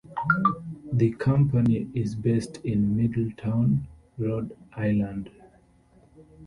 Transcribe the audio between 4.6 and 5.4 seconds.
Island.